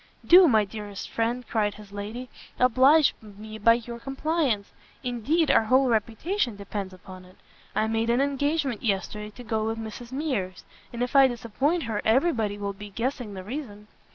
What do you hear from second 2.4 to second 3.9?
"oblige me by